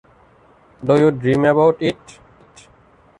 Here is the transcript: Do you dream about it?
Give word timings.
Do 0.83 0.97
you 0.97 1.11
dream 1.11 1.45
about 1.45 1.79
it? 1.79 2.19